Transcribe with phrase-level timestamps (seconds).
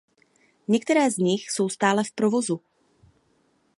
[0.67, 2.61] Některé z nich jsou stále v provozu.